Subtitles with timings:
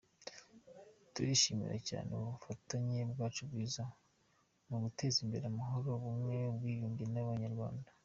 [1.13, 3.83] Turishimira cyane ubufatanye bwacu bwiza
[4.67, 7.89] mu guteza imbere amahoro, ubumwe, n’ubwiyunge bw’Abanyarwanda.